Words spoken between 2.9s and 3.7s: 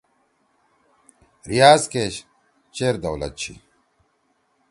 دولت چھی۔